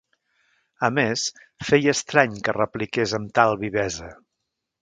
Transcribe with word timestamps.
A 0.87 0.89
més, 0.95 1.25
feia 1.69 1.95
estrany 1.97 2.35
que 2.49 2.57
repliqués 2.57 3.17
amb 3.19 3.33
tal 3.41 3.55
vivesa. 3.67 4.11